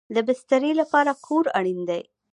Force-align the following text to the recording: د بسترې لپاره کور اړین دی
د 0.15 0.17
بسترې 0.27 0.71
لپاره 0.81 1.11
کور 1.25 1.45
اړین 1.57 1.79
دی 1.89 2.01